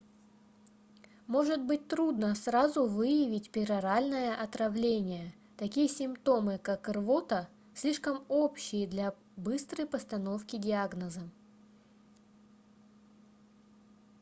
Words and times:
может 1.27 1.63
быть 1.63 1.87
трудно 1.87 2.33
сразу 2.33 2.87
выявить 2.87 3.51
пероральное 3.51 4.33
отравление 4.33 5.31
такие 5.57 5.87
симптомы 5.87 6.57
как 6.57 6.89
рвота 6.89 7.47
слишком 7.75 8.25
общие 8.27 8.87
для 8.87 9.13
быстрой 9.35 9.85
постановки 9.85 10.55
диагноза 10.57 11.21